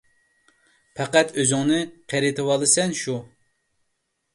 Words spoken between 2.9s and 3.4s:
شۇ!